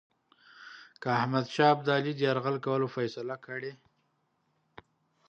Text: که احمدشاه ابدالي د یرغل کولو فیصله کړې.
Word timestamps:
که 1.01 1.07
احمدشاه 1.19 1.69
ابدالي 1.75 2.11
د 2.15 2.19
یرغل 2.25 2.55
کولو 2.65 2.87
فیصله 2.95 3.35
کړې. 3.45 3.73